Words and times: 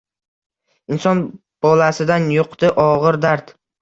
Inson 0.95 1.21
bolasidan 1.67 2.27
yuqdi 2.37 2.73
og’ir 2.87 3.21
dard. 3.27 3.53